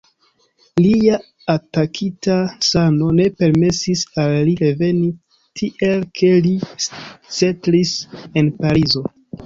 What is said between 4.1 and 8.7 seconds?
al li reveni, tiel ke li setlis en